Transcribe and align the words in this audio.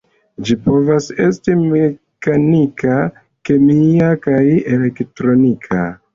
Ĝi 0.47 0.55
povas 0.61 1.09
esti 1.25 1.55
mekanika, 1.59 2.97
kemia 3.51 4.09
kaj 4.27 4.43
elektronika. 4.75 5.87